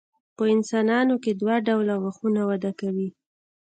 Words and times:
په 0.35 0.43
انسانانو 0.55 1.15
کې 1.23 1.31
دوه 1.41 1.55
ډوله 1.67 1.93
غاښونه 2.01 2.41
وده 2.49 2.71
کوي. 2.79 3.09